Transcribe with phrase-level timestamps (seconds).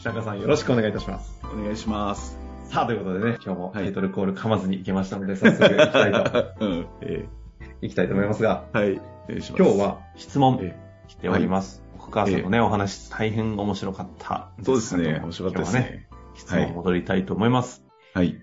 [0.00, 1.38] 白川さんよろしくお願いいたします。
[1.44, 2.38] お願いします。
[2.70, 6.86] さあ、ということでね、今日もはいタイトルコール噛まずにいけましたので、早速行きたいと、 うん。
[7.02, 8.92] えー、行きたいと思いますが、はい。
[8.94, 9.62] お願いします。
[9.62, 10.74] 今日は質問え
[11.06, 11.84] 来ております。
[11.98, 15.20] 奥川さんのね、お話大変面白かったそうですね。
[15.22, 15.96] 面白かったです今日はね。
[15.98, 16.08] ね。
[16.34, 17.84] 質問戻りたいと思います。
[18.14, 18.36] はい。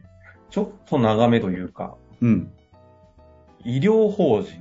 [0.52, 2.52] ちょっと長めというか、うん。
[3.66, 4.52] 医療法人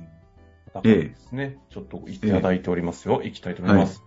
[0.73, 3.21] だからですね、ちょっといただいておりますよ。
[3.23, 4.06] 行きたいと思います。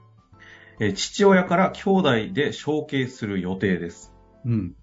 [0.81, 4.13] えー父親から兄弟で承継する予定です。
[4.45, 4.75] うん。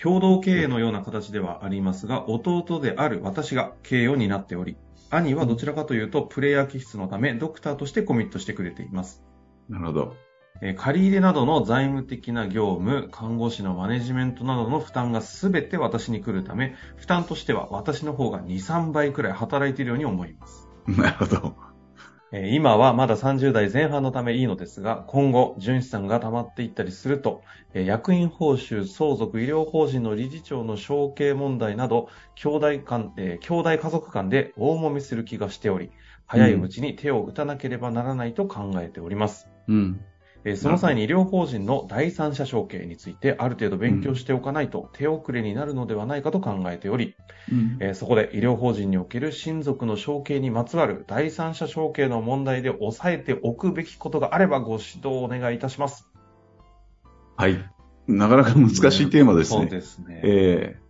[0.00, 4.76] 共同経営のような形ではありますが、弟である私が経営を担っており、
[5.10, 9.22] 兄はどちらかというと、プレイヤー気質のため、ドクターとしてコミットしてくれています。
[9.68, 10.16] なるほど。
[10.62, 20.68] えー借り入れなどの財務的な業務、看護師のマネジメントなどの負担がすべて私に来るため、負担としては私の方が2、3倍くらい働いているように思います。
[20.86, 21.65] なるほど。
[22.32, 35.92] 今はまだ30代前半のためいいのですが、今後、純資産が溜まっていったりすると、役員報酬、相続、医療法人の理事長の承継問題など、兄弟間、え兄弟家族間で大揉みする気がしており、
[36.26, 39.48] 早いうちに手を打たなければならないと考えております。
[39.68, 40.00] うん。
[40.46, 47.16] えーその際に医療法人の第三者承継についてある程度勉強しておかないと手遅れになるのではないかと考えており、
[47.50, 47.76] うん。
[47.80, 56.08] えーそこで医療法人における親族の承継にまつわる第三者承継の問題で押さえておくべきことがあればご指導をお願いいたします。
[57.36, 57.58] はい。
[58.06, 59.62] なかなか難しいテーマですね。
[59.62, 60.20] そうですね。
[60.22, 60.86] ええ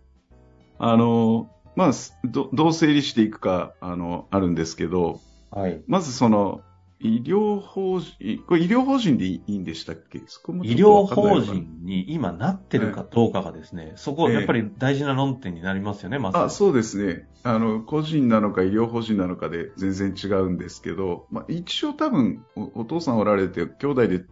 [0.77, 1.91] あの、まあ、
[2.23, 5.19] どどう整理していくか、あの、あるんですけど、
[5.49, 5.81] はい。
[5.87, 6.61] まずその、
[6.99, 10.21] 医療法人、これ医療法人でいいんでしたっけ？
[10.25, 16.37] そこもちょっ医療法人に今なってるかどうかがですね、そこやっぱり大事な論点になりますよね、まず。
[16.37, 24.25] あそうですねあの、個人なのか医療法人なのかで全然違うんですけど、まあ、一応多分お、お父さんおられて、兄弟で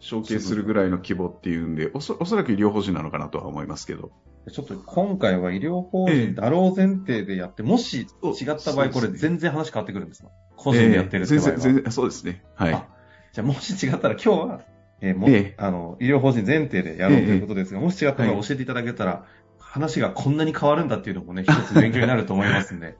[0.00, 4.10] 承継するぐらいの規模っていうんで、おそおそらく医療法人なのかなとは思いますけど。
[4.50, 8.04] ちょっと今回は医療法人だろう前提でやって、もし違
[8.52, 10.30] った場合、これ全然話変わってくるんですか？
[10.56, 11.50] 個人でやってるって場合は。
[11.52, 12.42] ええ全然、そうですね。
[12.54, 12.72] はい。
[12.74, 12.86] あ
[13.32, 14.60] じゃあもし違ったら今日は、
[15.00, 19.24] えーもええあの、医療法人前提でやろうということですが、もし違ったらはい教えていただけたら、
[19.58, 22.96] 話がこんなに変わるんだっていうのもね、一つ勉強になると思いますんで、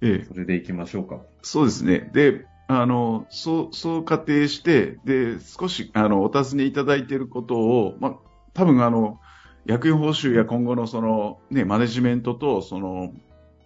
[0.00, 1.20] え えそれでいきましょうか。
[1.42, 2.10] そうですね。
[2.12, 8.14] で、あの、そう、そう仮定して、で、少し、あの、お尋ねいただいていることを、まあ、
[8.54, 9.20] 多分あの、
[9.66, 13.12] 役員報酬や今後のその、ね、マネジメントと、その、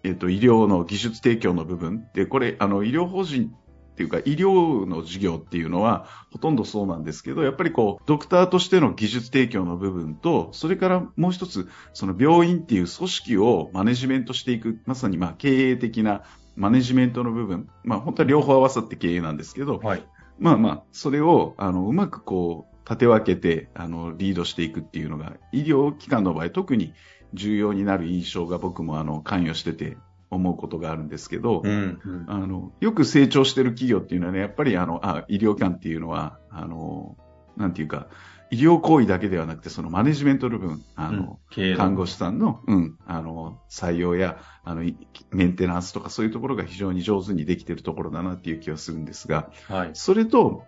[0.03, 3.53] えっと、医療の技術提供の部分で、これ、あの、医療法人
[3.93, 16.23] っていうか、医療の事業っていうのは、ほとんどそうなんですけど、やっぱりこう、ドクターとしての技術提供の部分と、それからもう一つ、その病院っていう組織をマネジメントしていく、まさにまあ経営的な
[16.57, 20.05] マネジメントの部分、まあ本当は両方合わさって経営なんですけど、はい。
[20.39, 26.93] まあまあ、それを、あの、うまくこう、立て分けて、あの、リードしていくっていうのが、医療機関の場合特に
[27.35, 29.97] 重要になる印象が僕もあの、関与してて
[30.29, 32.01] 思うことがあるんですけど、うん。
[32.27, 37.17] あの、よく成長してる企業っていうのはね、やっぱりあの、あ、医療機関っていうのは、あの、
[37.57, 38.09] なんていうか、
[38.51, 44.97] 医療行為だけではなくて、そのマネジメントの部分、あの、うん看護師さんの、うん、あの、採用や、あの、い
[45.31, 49.91] メンテナンスとかそういうところが非常に上手にできているところだなっていう気はするんですが、はい。
[49.95, 50.65] それと、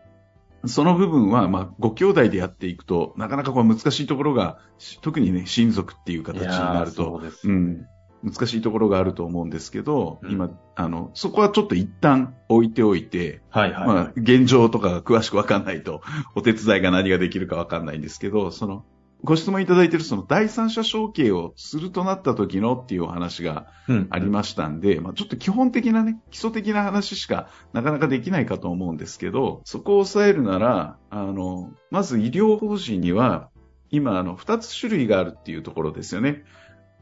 [0.67, 7.87] その部分は、まあ、ご兄弟でやっていくと、なかなかこう難しいところが、し特にね、親族っていう形になると、そうん、
[8.23, 10.31] 難しいところがあると思うんですけど、うん。
[10.31, 16.03] 今、あの、そこはちょっと一旦置いておいて、はいはい、まあはい、現状とかが詳しくわかんないと、
[16.35, 18.85] お手伝いが何ができるかわかんないんですけど、その、
[19.25, 33.49] ご質問いただいているその第三者承継をするとなった時のっていうお話がうんありましたんで、まあちょっと基本的なね、基礎的な話しかなかなかできないかと思うんですけど、そこを抑えるなら、あの、まず医療法人には、
[33.91, 36.45] 今、あの、二つ種類があるっていうところですよね。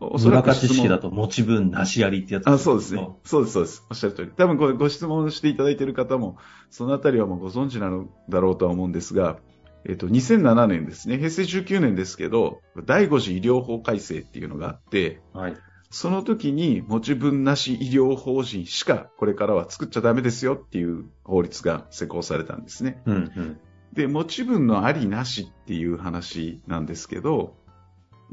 [0.01, 3.09] おそらく村知識だと持ち分なしやりってやつあそうですね。
[3.25, 3.87] そうです、そうです。
[3.91, 4.31] おっしゃる通り。
[4.31, 6.39] 多分これご質問していただいている方も、
[6.71, 9.39] そのあたりはもうご存知なのだろうとは思うんですが、
[9.87, 15.57] えっと、2007年ですね、平成19年ですけど、第5次医療法改正っていうのがあって、はい。
[15.91, 23.03] その時に持ち分なし医療法人しかこれからは作っちゃダメですよっていう法律が施行されたんですね。
[23.07, 23.61] うんうん。
[23.93, 27.57] で、持ち分のありなしっていう話なんですけど、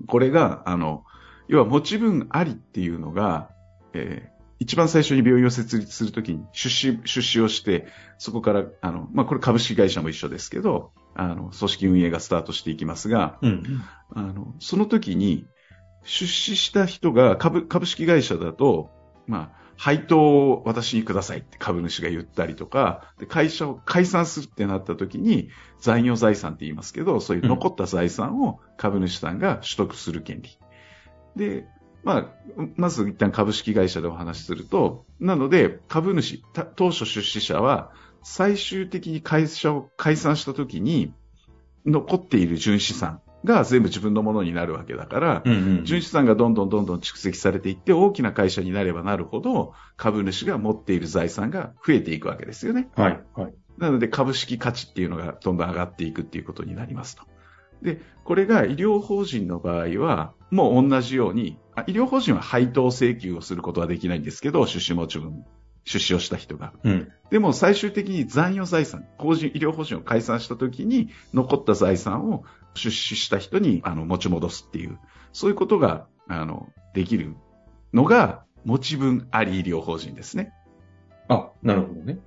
[0.08, 1.04] これが、あの、
[1.48, 3.50] 要は持ち分ありっていうのが、
[3.94, 7.88] えー一番最初に病院を設立するときに出資、出資をして、
[8.18, 13.64] そこから、あの、まあ、これ株式会社も一緒ですけど、あの、組織運営がスタートしていきますが、うん。
[14.14, 15.46] あの、その時に、
[16.04, 18.90] 出資した人が株、株式会社だと、
[19.28, 25.50] まあ、配当を私にくださいって株主が言ったりとか、で会社を解散するってなった時に、
[25.80, 30.58] 残余財産って言いますけど、そういう残った財産を株主さんが取得する権利。
[31.36, 31.68] で、
[32.04, 32.26] まあ、
[32.76, 37.92] まず一旦株式会社でお話しすると、なので、株主、た当初出資者は、
[38.24, 41.14] 最終的に会社を解散した時に、
[41.86, 45.86] 残っている純資産が全部自分のものになるわけだから、うんうん。
[45.86, 52.90] 純資産がどんどんどんどん蓄積されていって、大きな会社になればなるほど、株主が持っている財産が増えていくわけですよね。
[52.96, 53.24] はい。
[53.36, 53.54] はい。
[53.78, 57.24] なので株式価値っていうのがどんどん上がっていくっていうことになりますと。
[57.82, 65.46] で、これが医療法人の場合は、もう同じように、あ医療法人は配当請求をすることはできないんですけど、出資持ち分、
[65.84, 66.74] 出資をした人が。
[66.84, 67.12] うん。
[67.30, 72.44] でも最終的に残余財産、法人、医療法人を解散した時に残った財産を
[72.74, 75.00] 出資した人にあの持ち戻すっていう、
[75.34, 77.36] そういうことがあのできる
[77.94, 80.54] のが持ち分あり医療法人ですね。
[81.30, 82.20] あ、なるほどね。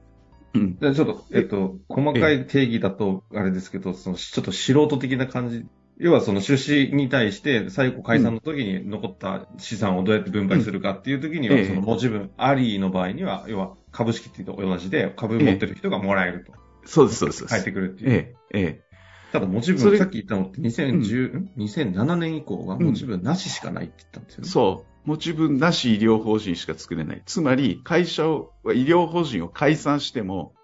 [0.54, 0.78] うん。
[0.80, 5.66] じゃあちょっと、えっと、細かい定義だと、あれですけど、その、ちょっと素人的な感じ。
[5.98, 16.52] 要はその出資に対して、最後解散の時に残った資産をどうやって分配するかっていう時には、ええその持ち分ありの場合には、要は株式っていうと同じで、株持ってる人がもらえると。
[16.86, 17.46] そうです、そうです。
[17.46, 18.10] 入ってくるっていう。
[18.10, 18.90] ええ、ええ。
[19.32, 24.48] ただ持ち分、さっき言ったのって2010、ん2007年以降は持ち分なししかないって言ったんですよね。
[24.48, 24.89] そう。
[25.04, 27.22] 持ち分なし医療法人しか作れない。
[27.24, 30.54] つまり、会社を、医療法人を解散しても、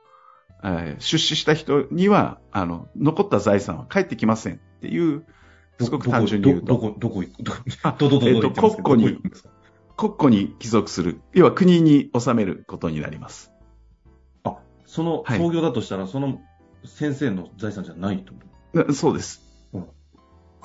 [0.62, 5.24] えー出資した人には、あの、残った財産は返ってきませんっていう、
[5.80, 6.66] すごく単純に言うと。
[6.66, 9.18] どこ、どこ、どこ、どこ、あどどどどどえっと国庫に
[9.96, 11.20] 国庫に帰属する。
[11.32, 13.52] 要は国に納めることになります。
[14.44, 16.40] あ、そのはい創業だとしたら、その
[16.84, 18.36] 先生の財産じゃないってこ
[18.72, 19.45] となそうです。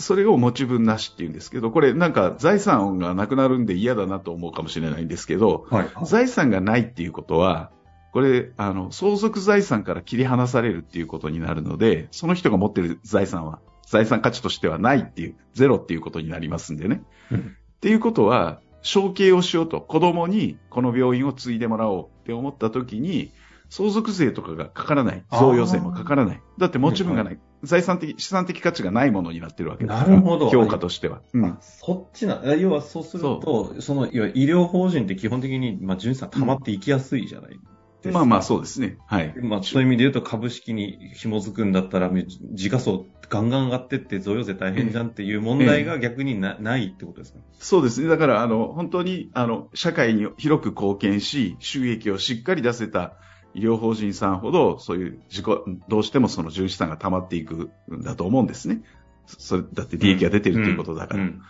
[0.02, 5.90] それを持ち分なしって言うんですけど、これなんか財産がなくなるんで嫌だなと思うかもしれないんですけど、はい。
[6.06, 7.72] 財産がないっていうことは、
[8.12, 17.04] これ、あの、相続財産から切り離されるっていうことになるので、その人が持ってる財産は、財産価値としてはないっていう、ゼロっていうことになりますんでね。
[17.32, 23.32] うんっていうことは、承継をしようと、子供にこの病院を継いでもらおうって思った時に、
[23.72, 25.24] 相続税とかがかからない。
[25.32, 26.42] 贈与税もかからない。
[26.60, 27.40] だって持ち分がない。
[27.64, 30.10] 財産的、資産的価値がないものになってるわけですから。
[30.10, 31.22] なるほど評価としては。
[31.34, 31.58] うんあ。
[31.62, 38.14] そっちな、要はそうすると、その、要は医療法人って基本的に、まあ、純資産溜まっていきやすいじゃないですか。
[38.14, 38.98] まあまあそうですね。
[39.06, 39.34] はい。
[39.42, 42.12] まあ、そういう意味で言うと株式に紐づくんだったら、
[42.54, 47.40] 時価総ガンガン上がってって贈与税大変じゃんっていう問題が逆にな,、ないってことですか？
[47.60, 48.10] そうですね。
[48.10, 53.14] だから、あの、本当に、あの、社会に広く貢献し、収益をしっかり出せた
[53.54, 55.46] 医療法人さんほど、そういう自己、
[55.88, 58.84] どうしてもその純資産が溜まっていくんだと思うんですね。
[59.26, 61.24] それ、だって利益が出てるということだから。
[61.24, 61.42] うん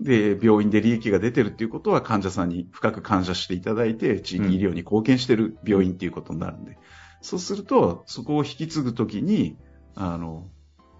[0.00, 6.78] で、病院で利益が出てるっていうことは患者さんに深く感謝していただいて、地域医療に貢献してる病院っていうことになるんで。
[7.20, 9.58] そうすると、そこを引き継ぐときに、
[9.94, 10.48] あの、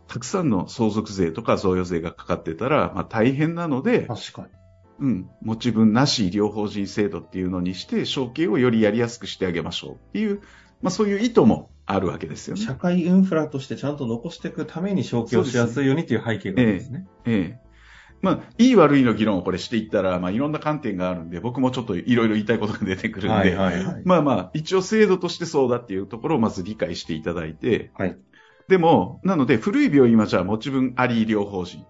[0.07, 4.49] たくさんの相続税とか贈与税がかかってたら、まあ大変なので、確かに。
[5.01, 10.43] うん、持ち分なし医療法人制度っていうのにして、承継をよりやりやすくしてあげましょうっていう、
[10.83, 12.63] まあそういう意図もあるわけですよね。
[12.63, 17.07] 社会インフラとしてちゃんと残していくために承継をしやすいようにっていう背景があるんですね。
[17.25, 17.71] ええ。
[18.23, 24.03] まあ、いい悪いの議論をこれしていったら、まあいろんな観点があるんで、僕もちょっといろいろ言いたいことが出てくるんで、はいはいはい。
[24.05, 28.19] まあまあ、一応制度としてそうだっていうところをまず理解していただいて、はい。
[28.69, 31.87] でも、なので、古い病院はじゃあ持ち分あり医療法人。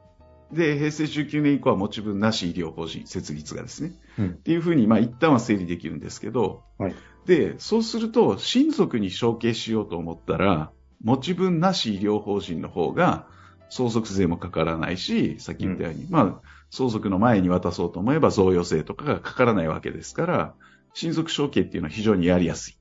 [0.52, 3.92] で、平成19年以降は持ち分なし医療法人、設立がですね。
[4.18, 6.94] うんっていうふうに、まあ一旦は整理できるんですけど、はい
[7.26, 13.28] で、そうすると、親族に承継しようと思ったら、持ち分なし医療法人の方が、
[13.68, 20.54] 相続税もかからないし、さっき言ったように、まあ、相続の前に渡そうと思えば贈与税とかがかからないわけですから、
[20.94, 22.78] 親族承継っていうのは非常にやりやすい。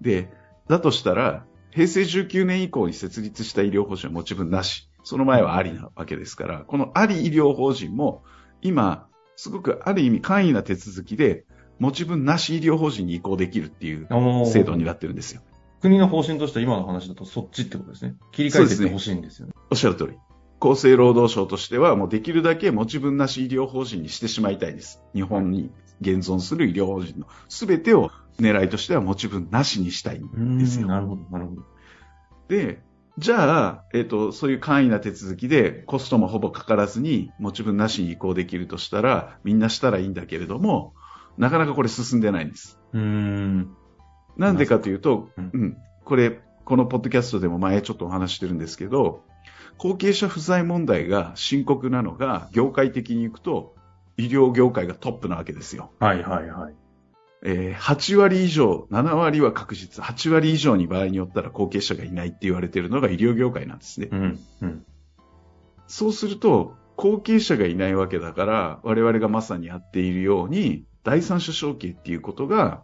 [0.00, 0.30] で、
[0.68, 4.88] だとしたら、平成19年以降に設立した医療法人は持ち分なし。
[5.04, 8.24] その前はありなわけですから、このあり医療法人も、
[8.62, 9.06] 今、
[9.36, 11.44] すごくある意味簡易な手続きで、
[11.78, 14.08] 持ち分なし医療法人に移行できるっていう
[14.46, 15.42] 制度になってるんですよ。
[15.80, 18.16] 国の方針として今の話だとそっちってことですね。
[18.32, 19.52] 切り替えていってほしいんですよね。
[19.70, 20.12] おっしゃる通り。
[20.60, 25.02] 厚生労働省としては、もうできるだけ持ち分なし医療法人にしてしまいたいです。
[25.14, 25.70] 日本に
[26.00, 30.86] 現存する医療法人のすべてを狙いとしては持ち分なしにしたいんですよ。
[30.86, 31.62] なるほど、なるほど。
[32.48, 32.82] で、
[33.16, 40.94] じゃあ、えっ、と、そういう簡易な手続きでコストもほぼかからずに持ち分なしに移行できるとしたら、みんなしたらいいんだけれども、
[41.38, 42.80] なかなかこれ進んでないんです。
[42.92, 43.76] うーん。
[44.36, 49.22] なんでかというと、うんうん、これ、このポッドキャストでも前ちょっとお話してるんですけど、
[49.78, 53.74] 後継者不在問題が深刻なのが、業界的に行くと、
[54.16, 55.90] 医療業界がトップなわけですよ。
[55.98, 56.74] はいはいはい。
[57.44, 64.08] えー8割以上、7割は確実、8割以上に場合によったら後継者がいないって言われているのが医療業界なんですね。
[64.10, 64.40] うん。
[64.62, 64.86] うん。
[65.86, 72.82] そうすると、後継者がいないわけだから、我々がまさにやっているように、第三者承継っていうことが、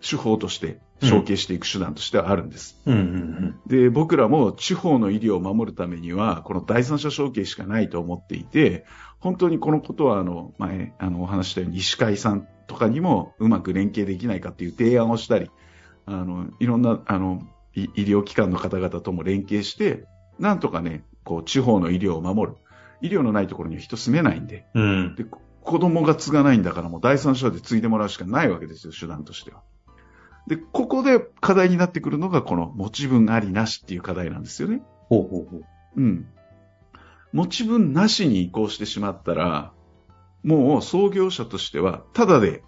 [0.00, 2.80] 手法として、承継していく手段としてはあるんです。
[2.86, 8.84] うんうんで、僕らも地方の医療を守るためには、この第三者承継しかないと思っていて、
[9.18, 15.50] 本当にこのことは、あの、前、あの、お話ししたように、医師会さんとかにもうまく連携できないかっていう提案をしたり、
[16.06, 17.42] あの、いろんな、あの、
[17.74, 20.06] い医療機関の方々とも連携して、
[20.38, 22.56] なんとかね、こう、地方の医療を守る。
[23.00, 24.82] 医療のないところには人住めないんで、うん。
[24.82, 25.14] うん。
[25.16, 29.62] で、こ子供が継がないんだからもう第三者で継いでもらうしかないわけですよ、手段としては。
[30.46, 34.82] で、ここで課題になってくるのがこの持ち分ありなしっていう課題なんですよね。
[35.08, 35.62] ほうほうほう。
[35.96, 36.26] うん。
[37.32, 39.72] 持ち分なしに移行してしまったら、
[40.44, 42.62] もう創業者としては、ただで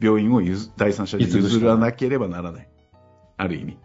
[0.00, 2.68] 病院を譲第三者に譲らなければならない。
[3.36, 3.78] ある意味。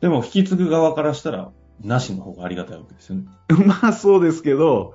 [0.00, 1.52] でも、引き継ぐ側からしたら、
[1.82, 3.26] なしの方がありがたいわけですよね。
[3.66, 4.94] まあそうですけど、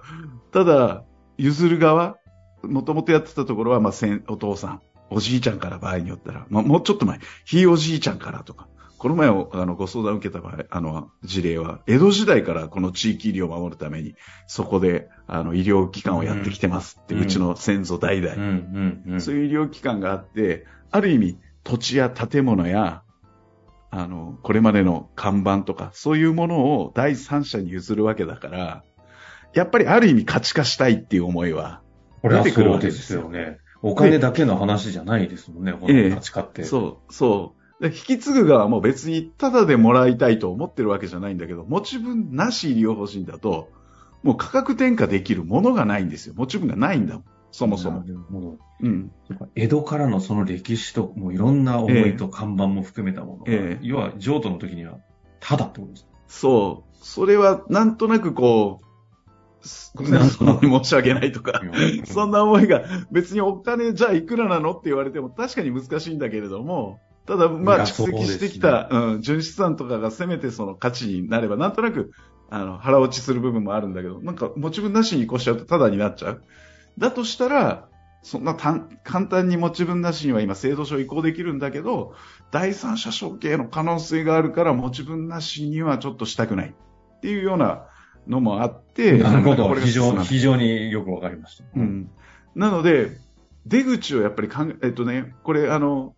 [0.51, 1.03] ただ、
[1.37, 2.17] 譲る側、
[2.63, 8.67] もともとやってたところは、まあ、先お父さん、おじいちゃんから場合によったら、まあ、もうちょっと前、ひいおじいちゃんからとか、
[9.05, 14.15] この前おあのご相談を受けた場合、あの、事例は、江戸時代からこの地域医療を守るために、
[14.47, 19.21] そこで、あの、医療機関をやってきてますって、ううんちの先祖代々、うんうんうん。
[19.21, 23.03] そういう医療機関があって、ある意味、土地や建物や、
[23.91, 28.83] あの、これまでの看板とか、そういうものを第三者に譲るわけだから、
[29.53, 31.83] やっぱりある意味価値化したいっていう思いは、
[32.23, 33.59] これは出てくるわけですすよよね。
[33.83, 36.63] お金だけの話じゃないですもんね、こええの価値化って。
[36.63, 37.64] そう、そう。
[37.81, 43.69] で引き継ぐ側も別にタダでもらいたいと思ってるわけじゃないんだけど、持ち分なし医療法人だと、
[44.23, 46.33] もう価格転嫁できるものがないんですよ。
[46.35, 47.23] 持ち分がないんだもん。
[47.51, 48.05] そもそもな。
[48.05, 48.57] るほど。
[48.81, 49.11] うん。
[49.55, 54.97] 江戸からのその歴史と、もういろんな思いと看板も含めたものが、ええ要は譲渡の時には、
[55.39, 56.07] ただってことです。
[56.27, 56.97] そう。
[57.01, 58.85] それはなんとなくこう、
[59.61, 61.61] 申し訳ないとか、
[62.05, 72.11] そんな思いが、別にお金じゃあいくらなのって言われても確かに難しいんだけれども、ただ、まあ、蓄積してきた、うん、純資産とかがせめてその価値になれば、なんとなく、
[72.49, 76.43] あの、腹落ちする部分もあるんだけど、なんか、持ち分なしに移行しちゃうとタダになっちゃう。
[76.97, 77.87] だとしたら、
[78.21, 82.15] そんな単簡単に持ち分なしには今制度書移行できるんだけど、
[82.49, 87.85] 第三者承継の可能性があるから持ち分なしにはちょっとしたくないっていうような
[88.27, 89.75] のもあって、なるほど。
[89.75, 91.65] 非常非常によくわかりました。
[91.75, 92.09] うん。
[92.55, 93.11] なので、
[93.67, 96.15] 出口をやっぱり考え、えっとね、これあの、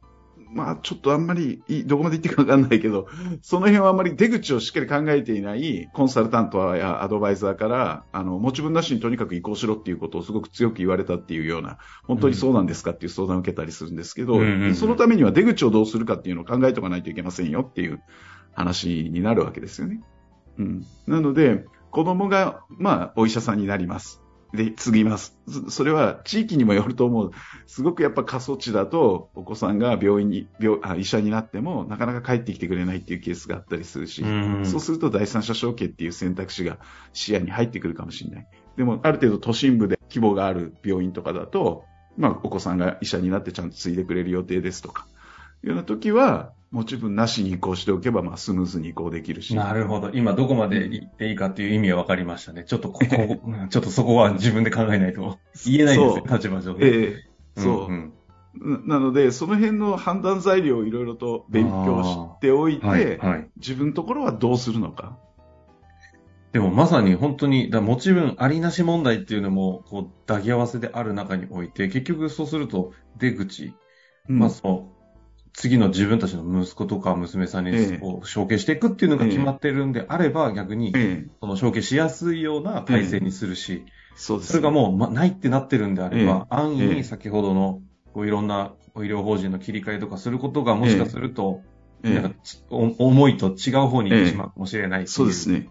[0.51, 3.08] まあちょっとあんまりどこまで言っていいかわかんないけど、
[3.42, 18.01] その辺はあんまり出口をしっかり考えていないコンサルタントやアドバイザーから、あの、持ち分なしにとにかく移行しろっていうことをすごく強く言われたっていうような、本当にそうなんですかっていう相談を受けたりするんですけど、うんうんうんそのためには出口をどうするかっていうのを考えておかないといけませんよっていう
[18.54, 20.01] 話になるわけですよね。
[20.58, 20.86] うん。
[21.08, 24.22] なので、子供が、まあ、お医者さんになります。
[24.54, 25.38] で、継ぎます。
[25.48, 27.32] そそれは地域にもよると思う。
[27.66, 36.77] すごくやっぱ過疎地だと、お子さんが病院に、病あ医者になっても、なかなか帰ってきてくれないっていうケースがあったりするし、うんそうすると第三者承継っていう選択肢が
[37.13, 38.48] 視野に入ってくるかもしれない。
[38.77, 41.84] でも、ある程度都心部で規模がある病院とかだと、
[42.18, 45.06] まあ、お子さんが医者になってちゃんと継いでくれる予定ですとか、
[45.63, 49.55] いうような時は、持ち分なしに移行しておけば、まあ、スムーズに移行できるし。
[49.55, 50.09] なるほど。
[50.12, 52.65] 今どこまで言っていいかっていう意味はわかりましたね。
[52.65, 56.86] ちょっとここ、う んちょっとそこは自分で考えないと言えないですね、そ立場上で。
[56.88, 57.24] え
[57.57, 57.91] えそう。
[57.91, 58.13] ん
[58.86, 63.50] ななので、その辺の判断材料をいろいろと勉強しておいて、はい、はい。
[63.57, 65.17] 自分のところはどうするのか。
[66.53, 73.74] でもまさに本当に、だ持ち分ありなし問題っていうのも、こう、抱き合わせである中において、結局そうすると出口、
[74.29, 74.97] うんまあその、
[75.54, 77.98] 次の自分たちの息子とか娘さんにええ。
[77.98, 81.30] こう承継していくっていうのが決まってるんであれば、逆に、ええ。
[81.39, 83.86] その承継しやすいような体制にするし、
[84.16, 84.51] そうです。
[84.51, 86.96] それがもう、ま、ないってなってるんであれば、安易ええ。
[86.96, 87.82] に先ほどの、
[88.13, 91.62] こういろんな医療法人の切り替えとかすることがもしかすると、
[92.04, 92.13] ええ。
[92.13, 92.39] なんか
[92.70, 95.25] 思いと違う方に行ってしまうかもしれないってい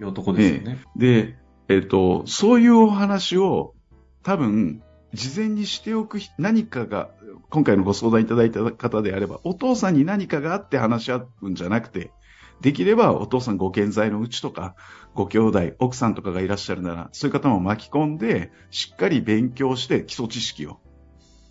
[0.05, 0.79] うとこですよね。
[0.97, 1.37] で、
[1.69, 3.75] えっ、と、そういうお話を
[4.23, 4.83] 多分、
[5.17, 7.11] 事前にしておくひ何かが、
[7.51, 12.13] 今回のご相談いただいた方であれば、お父さんに何かがあって話し合うんじゃなくて、
[12.61, 14.75] できればお父さんご健在のうちとか、
[15.15, 20.79] ご兄弟、奥さんとかがいらっしゃるなら、そういう方も巻き込んで、しっかり勉強して基礎知識を。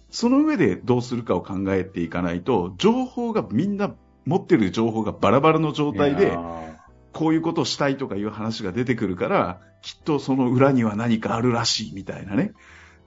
[0.09, 3.93] その上でどうするかを考えていかないと、情報がみんな
[4.25, 6.37] 持ってる情報がバラバラの状態で、
[7.11, 12.53] こういうことをしたいとかいう話が出てくるから、きっとその裏には何かあるらしいみたいなね。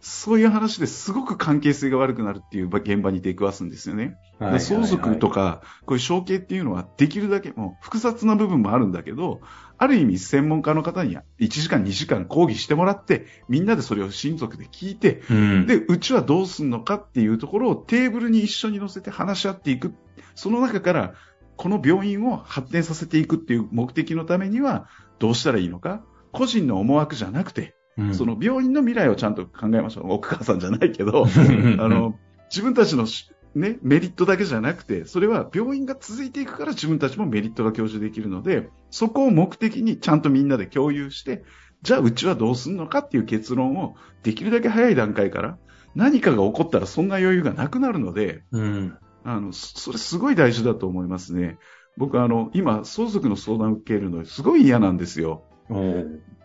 [0.00, 4.16] そういう話ですごく関係性が悪くなるっていう現場に出くわすんですよね。
[4.40, 9.40] で相続とか、こういう承継っていうのはできるだけもう複雑な部分もあるんだけど、
[9.76, 19.94] ある意味専門家の方には1時間2時間講義してもらって、みんなでそれを親族で聞いて、うん、で、うちはどうすんのかっていうところをテーブルに一緒に乗せて話し合っていく。
[20.34, 21.14] その中から
[21.56, 24.88] この病院を発展させていくっていう目的のためには
[25.18, 30.12] どうしたらいいのか個人の思惑じゃなくて、うん、その病院の未来をちゃんと考えましょう。
[30.14, 32.14] 奥川さんじゃないけど、あの、
[32.48, 33.06] 自分たちの
[33.54, 41.44] ね、メリットだけじゃなくて、それは病院が続いていくから自分たちもメリットが享受できるので、そこを目的にちゃんとみんなで共有して、
[41.82, 45.58] じゃあうちはどうすんのかっていう結論をできるだけ早い段階から
[45.94, 51.58] 何かが起こったらそんな余裕がなくなるので、うん、あの、それすごい大事だと思いますね。
[51.96, 55.44] 僕あの、今、相続の相談を受けるのすごい嫌なんですよ。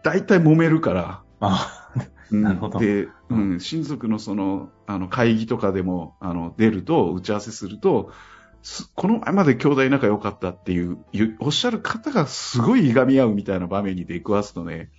[0.03, 1.22] 大体揉めるから。
[1.45, 1.83] あ
[2.31, 2.79] なるほど。
[2.79, 8.11] で、うん、親族のその、あの、会議とかでも、あの、出ると、打ち合わせすると、
[8.95, 10.97] この前まで兄弟仲良かったっていう、
[11.39, 14.89] おっしゃる方がすごいいがみ合うみたいな場面に出くわすとね、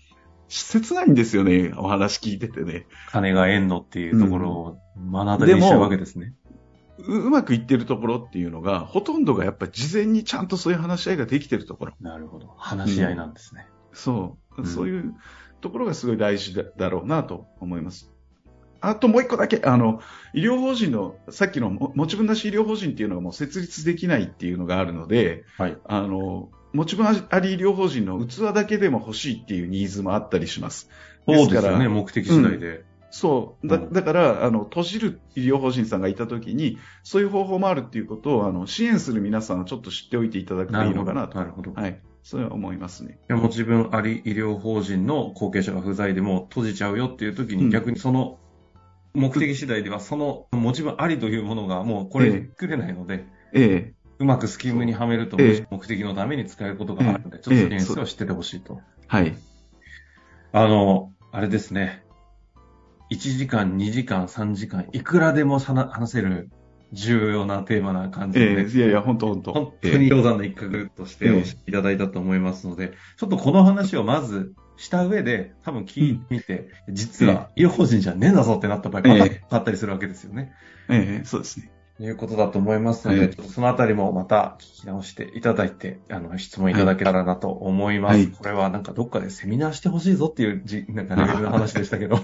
[0.49, 2.87] 切ないんですよね、お話聞いててね。
[3.11, 4.79] 金が縁のっていうところを
[5.11, 6.35] 学んだりしちゃうわけですね。
[6.99, 11.95] うまくいってるところっていうのが、ほとんどがやっぱり事前にちゃんとそういう話し合いができてるところ。
[12.01, 12.55] なるほど。
[12.57, 13.67] 話し合いなんですね。
[13.91, 14.67] うん、そう、うん。
[14.67, 15.15] そういう
[15.65, 18.13] ところがすごい大事だろうなと思います。
[18.83, 20.01] あともう一個だけ、あの、
[20.35, 25.79] 医療法人の、さっきの持ち分なし医療法人っていうのはもう設立できないっていうのがあるので、はい。
[25.87, 30.91] あの、持ち分あり医療法人の器だけでも欲しいっていうニーズもあったりします。
[31.27, 32.69] そうですよね、目的次第で。
[32.69, 32.85] うん
[33.17, 33.79] そうだ。
[33.79, 41.39] だから、あの、閉じる医療法人さんがいたときに、そういう方法もあるっていうことを、あの、支援する皆さんはちょっと知っておいていただくといいのかなと。
[41.39, 41.73] なるほど。
[41.75, 42.01] はい。
[42.25, 43.19] そうは思いますね。
[43.29, 48.39] いや、もう自分あり医療法人の後継者が不在でも閉じちゃうよっていうときに、逆にその
[49.13, 58.81] 目的次第では、その持ち分ありというものがもうこれ作れないので、ええうまくスキームにはめると、目的のために使えることがあるので、ちょっと現実を知っててほしいと。
[59.07, 59.37] はい。
[60.53, 62.05] あの、あれですね。
[63.11, 66.49] 1時間、2時間、3時間、いくらでも話せる
[66.95, 69.53] 重要なテーマな感じで、えー、いやいや、本当本当。
[69.53, 80.53] 本当に氷山の一角としておっしゃいただいたと思いますので、えー、ちょっとこの話をまずした上で、多分聞いてみて、うん、実は医療法人じゃねえんだぞってなった場合、またあったりするわけですよね。
[80.89, 81.71] ええー、そうですね。
[82.01, 88.17] いうことだと思いますので、そのあたりもまた聞き直していただいて、あの、質問いただけたらなと思います。
[88.17, 92.19] はい、これはなんかどっかでセミナーしてほしいぞっていうじ、なんかレベルの話でしたけど。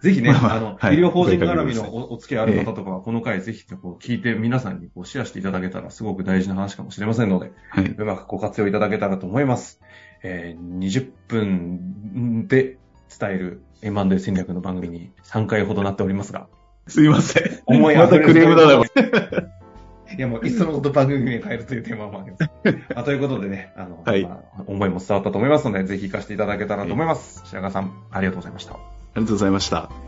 [0.00, 9.80] ぜひね、あの、はい、医療法人絡みのお付き合いある方とかは、この回ぜひこう聞いて皆さんにこうシェアしていただけたらすごく大事な話かもしれませんので、はい、うまくご活用いただけたらと思います。
[10.22, 12.78] えー、20分で
[13.18, 16.48] 伝える M&A 戦略の番組に3回ほどなっておりますが。
[16.86, 17.62] すいません。
[17.66, 18.84] 思いまたクレームだな、
[20.16, 22.50] いや、もう、いっそのこと番組に変えるというテーマもあります。
[22.96, 27.42] あということでね、あの、はいまあ、思いも伝わったと思いますので、ぜひ活かしていただけたらと思います。
[27.44, 28.97] 白川さん、ありがとうございました。
[29.14, 30.07] ありがとうございました。